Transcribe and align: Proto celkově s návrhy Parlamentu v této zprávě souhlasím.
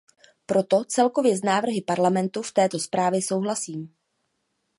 Proto 0.45 0.83
celkově 0.85 1.37
s 1.37 1.43
návrhy 1.43 1.81
Parlamentu 1.81 2.41
v 2.41 2.51
této 2.53 2.79
zprávě 2.79 3.21
souhlasím. 3.21 3.93